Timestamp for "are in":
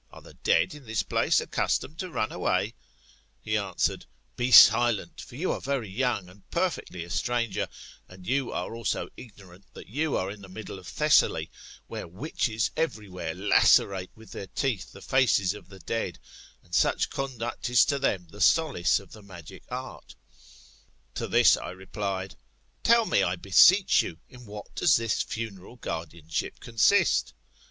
10.17-10.41